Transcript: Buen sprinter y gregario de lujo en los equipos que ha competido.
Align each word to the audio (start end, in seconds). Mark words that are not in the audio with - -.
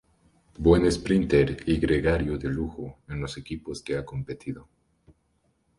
Buen 0.57 0.89
sprinter 0.91 1.57
y 1.67 1.77
gregario 1.77 2.35
de 2.35 2.49
lujo 2.49 2.97
en 3.07 3.21
los 3.21 3.37
equipos 3.37 3.83
que 3.83 3.95
ha 3.97 4.03
competido. 4.03 4.67